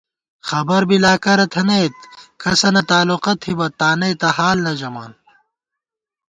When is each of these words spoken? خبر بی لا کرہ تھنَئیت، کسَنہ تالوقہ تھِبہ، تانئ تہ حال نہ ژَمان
خبر 0.49 0.81
بی 0.89 0.97
لا 1.03 1.13
کرہ 1.23 1.45
تھنَئیت، 1.53 1.95
کسَنہ 2.41 2.81
تالوقہ 2.89 3.33
تھِبہ، 3.41 3.67
تانئ 3.79 4.13
تہ 4.21 4.29
حال 4.37 4.57
نہ 4.65 4.73
ژَمان 4.79 5.11